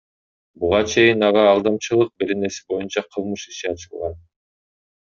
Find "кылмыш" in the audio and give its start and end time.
3.13-3.49